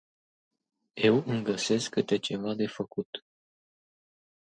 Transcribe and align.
Eu 0.95 1.23
îmi 1.27 1.43
găsesc 1.43 1.89
câte 1.89 2.17
ceva 2.17 2.53
de 2.53 2.67
făcut. 2.67 3.25